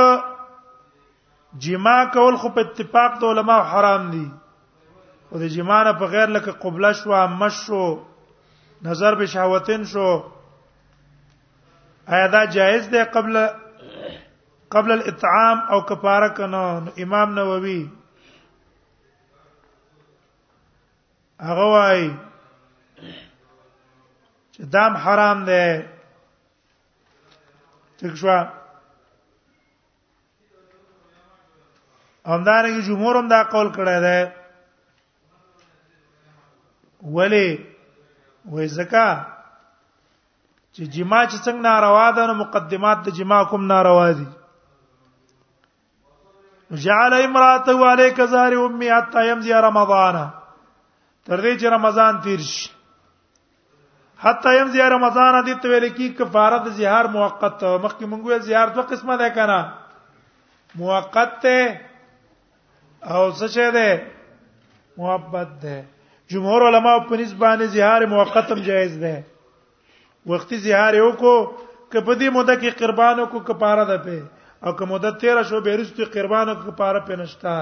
[1.68, 4.26] جما کول خو په اتفاق د علما حرام دي
[5.32, 7.12] او د جما نه په غیر لکه قبله شو
[7.42, 7.86] مشو
[8.88, 10.08] نظر به شهوتین شو
[12.14, 13.34] آیا دا جایز ده قبل
[14.72, 16.64] قبل الاطعام او کفاره کنه
[17.06, 17.82] امام نووي
[21.48, 22.02] هغه وای
[24.54, 25.86] چې دام حرام ده
[28.00, 28.28] ټیک شو
[32.32, 34.20] همدارنګه جمهور هم دا قول کړی دی
[37.18, 37.48] ولی
[38.52, 39.10] وې زکا
[40.74, 44.28] چې جما چې څنګه ناروا ده نو مقدمات د جما کوم ناروا دي
[46.84, 50.16] جعل امراته عليك زار امي حتى يمضي رمضان
[51.26, 52.70] تر دې چې رمضان تیر شي
[54.26, 58.68] حتى يمضي رمضان دې ته ویل کی کفاره د زهار موقت مخکې مونږ ویل زهار
[58.78, 59.60] دوه قسمه ده کنه
[60.76, 61.58] موقت ته
[63.14, 63.90] او څه شه ده
[64.98, 65.78] محبت ده
[66.34, 69.12] جمهور علما په نسبانه زهار موقتم جایز ده
[70.32, 71.34] وختي زهار یو کو
[71.96, 74.18] کپدی موده کې قربانو کو کپاره ده په
[74.68, 77.56] او که موده 13 شو بیرستو قربانو کو کپاره په نشتا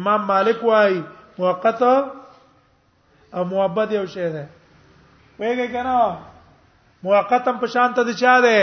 [0.00, 0.94] امام مالک وای
[1.38, 1.80] موقت
[3.34, 4.44] او موبد یو شی ده
[5.40, 5.98] وایي کنه
[7.02, 8.58] موقتم په شان ته دي چا ده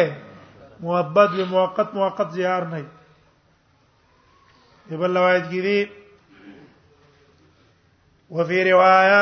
[0.86, 5.78] موبد به موقت موقت زهار نه دی بل روایت کې دی
[8.32, 9.22] وفي روايه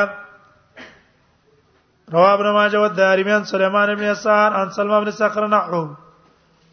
[2.14, 5.98] رواه ابن ماجه والدارمي عن سليمان بن يسار عن سلمى بن صخر نحوه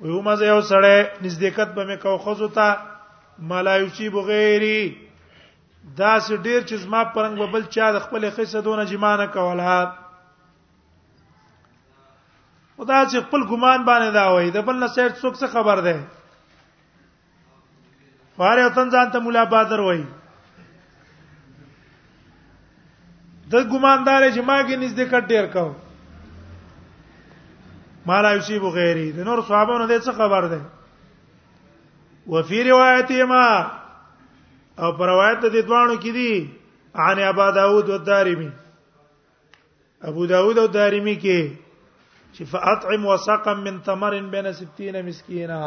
[0.00, 2.76] ويوم از یو سړی نزدېکت به مې کو خزو ته
[3.38, 4.98] ملا یصيب غیري
[5.96, 9.92] دا س ډیر چې ما پرنګ ببل چا د خپل خصه دونه جمانه کوله
[12.78, 15.96] ودا چې خپل ګمان باندې دا وای د بل نصیحت څوک څه خبر ده
[18.38, 20.02] واره وطن ځان ته مولا بادر وای
[23.52, 25.66] د ګماندار چې ماګه نږدې کټ ډیر کو
[28.08, 30.60] مالا یصيب غیری د نور صحابانو د څه خبر ده
[32.34, 33.44] وفي روایتهما
[34.82, 36.32] او پر روایت د دوانو کې دي
[37.04, 38.50] عن ابا داود والدارمي
[40.08, 41.40] ابو داود او دارمي کې
[42.38, 45.62] چې فاطعم وسقم من تمر بين 60 مسكينا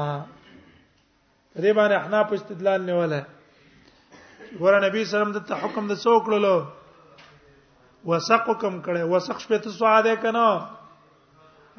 [1.60, 3.22] په دې باندې احناف استدلال نیوله
[4.60, 6.56] ګور نبی سلام د ته حکم د څوکړلو
[8.12, 10.46] وسق حکم کړي وسق شپه ته سواده کنه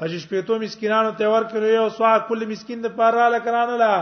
[0.04, 3.94] اج شپه ته مسکینانو ته ورکړي او سوا کل مسکین د پاره را لکرانه لا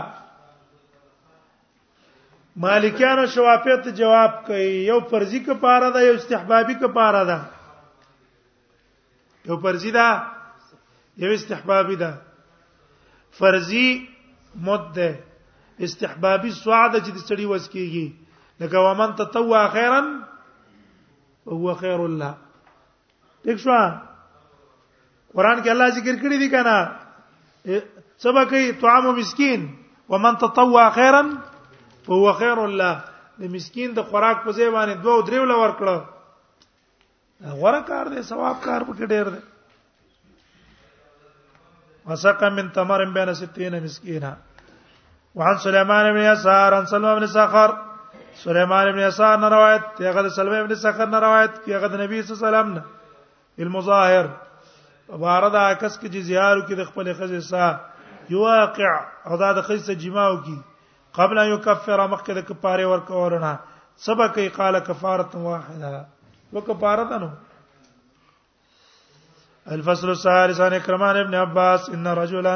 [2.65, 7.37] مالکیانو شوافیت جواب کوي یو فرضی ک پاره ده یو استحبابي ک پاره ده
[9.51, 10.07] یو فرضی ده
[11.25, 12.11] یو استحبابي ده
[13.41, 13.85] فرضی
[14.67, 15.09] مد ده
[15.87, 18.05] استحبابي سعاده چې د سړي وس کیږي
[18.61, 19.99] لکه ومن تطوع خيرا
[21.57, 22.29] هو خير له
[23.45, 23.75] دښ شو
[25.35, 26.75] قران کې الله ذکر کړی دی کنه
[28.25, 29.59] سبا کوي طعام مسكين
[30.15, 31.23] ومن تطوع خيرا
[32.09, 32.91] فهو خير له
[33.39, 35.95] د مسكين د خوراک په ځای باندې دوه درې ول ورکړه
[37.59, 39.41] غوړه کار دی ثواب کار پکې ډېر دی
[42.11, 44.31] وسقا من تمر بين 60 مسكينا
[45.35, 47.71] وعن سليمان بن يسار عن سلمى بن سخر
[48.43, 52.33] سليمان بن يسار نے روایت کیا سلمى بن سخر نے روایت کیا النبي نبی صلی
[52.33, 52.79] الله علیه وسلم
[53.65, 54.25] المظاهر
[55.11, 57.71] وبارد عکس کی جزیار کی د خپل خزې سا
[58.29, 58.91] یواقع
[59.29, 60.57] او د خزې جماو کی
[61.19, 63.55] قبل ان یکفر مکه د کفاره ور کورنا
[64.09, 66.05] سبق ای قال کفاره واحده
[66.53, 67.29] وکفاره نو
[69.77, 72.55] الفصل الثالث عن كرمان ابن عباس ان رجلا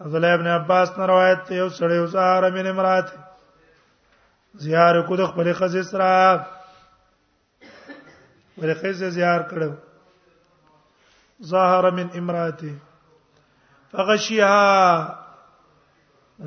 [0.00, 3.08] عبد الله ابن عباس نه روایت ته یو سړی وسار من امرات
[4.64, 6.10] زیار کو د خپل خزې سره
[8.60, 9.70] ورخه زیار کړو
[11.54, 12.72] ظاهر من امراته
[13.94, 14.64] فغشيها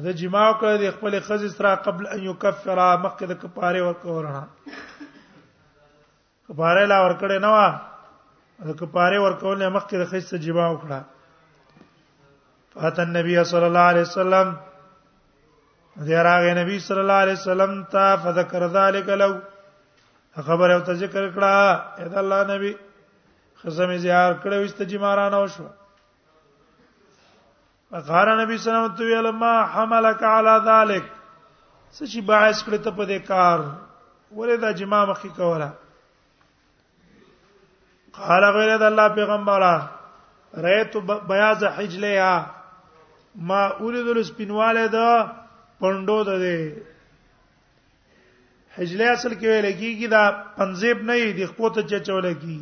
[0.07, 4.43] دا جماع کړ د خپل خزې سره قبل ان یکفر مخکې د کفاره ورکورنا
[6.47, 7.61] کفاره لا ورکړې نه و
[8.67, 10.99] د کفاره ورکول نه مخکې د خزې سره جماع وکړه
[12.87, 14.53] اتى النبي صلى الله عليه وسلم
[16.07, 19.33] زیراغه نبی صلی الله علیه وسلم تا فذكر ذلك لو
[20.49, 22.73] خبر او ذکر کړه اذا الله نبی
[23.63, 25.63] خزمه زیار کړه وست جماران او شو
[27.91, 31.03] فقال نبی صلی الله علیه وسلم تو لما حملك على ذلك
[31.91, 33.59] سچې باعث کړ ته په دې کار
[34.31, 35.69] ولې دا جما مخې کوله
[38.21, 39.89] قال غیر د الله پیغمبره
[40.67, 42.55] رایت بیاض حجلها
[43.35, 45.09] ما اولیدل سپینواله دا
[45.79, 46.57] پوندو د دې
[48.75, 50.23] حجله اصل کې ویل کیږي دا
[50.57, 52.59] پنځيب نه دی خو ته چچول کی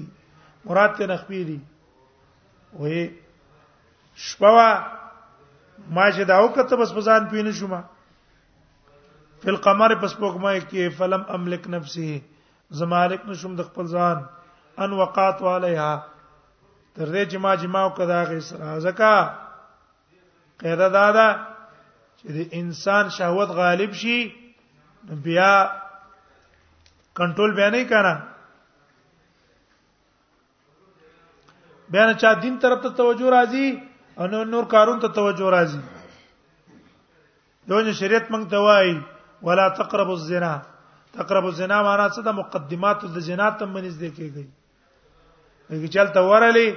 [0.65, 1.59] مراد ته نخبی دی
[2.79, 3.13] وې
[4.27, 4.69] شپوا
[5.95, 7.81] ما چې دا وکړه بس بزان پینې شوما
[9.43, 12.19] فل قمر پس پوکمای کې فلم املک نفسه
[12.79, 14.17] زمالک نشم د خپل ځان
[14.83, 15.91] ان وقات علیها
[16.95, 19.15] تر دې چې ما جما وکړه دا غي سره زکه
[20.61, 21.27] قاعده دا ده
[22.19, 24.17] چې د انسان شهوت غالب شي
[25.25, 25.51] بیا
[27.19, 28.13] کنټرول بیا نه کړه
[31.91, 33.67] بیا نه چا دین طرف ته توجه راځي
[34.17, 35.81] او نور کارون ته توجه راځي
[37.69, 38.97] دونه شریعت مونږ ته وایي
[39.45, 40.53] ولا تقربوا الزنا
[41.19, 44.45] تقربوا الزنا معنا څه د مقدمات د زنا ته منځ دی کېږي
[45.69, 46.67] دغه چلته ورلې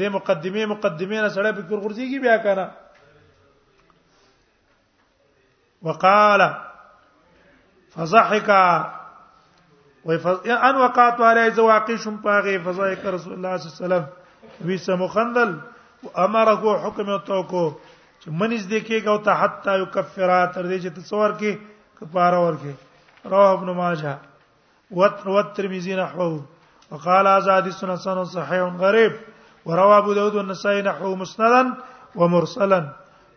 [0.00, 2.66] د مقدمه مقدمه نه سره فکر ورځيږي بیا کنه
[5.84, 6.40] وقال
[7.94, 8.48] فضحك
[10.04, 14.06] وان وقعت علی زواقی شم فضحك رسول الله صلى الله عليه وسلم
[14.64, 15.58] ویسه سمخندل
[16.18, 17.64] امره حكم او تو کو
[18.24, 21.58] چې منځ دې کې ته حتا یکفرا تر دې چې تصور کې
[22.00, 22.72] کفاره ورکه
[23.30, 24.18] روح ابن ماجه
[25.54, 26.38] ترمذی نحو
[26.90, 29.12] وقال ازادي سنن صحيح غريب
[29.66, 31.62] وروى ابو داود والنسائي نحو مسندا
[32.16, 32.80] ومرسلا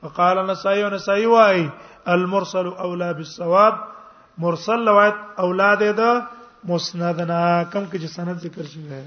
[0.04, 1.70] وقال نسائي ونسائي واي
[2.08, 3.74] المرسل اولى بالصواب
[4.38, 6.12] مرسل روایت اولاد ده
[6.72, 7.40] مسندنا
[7.72, 9.04] کم کې چې سند ذکر شوی دی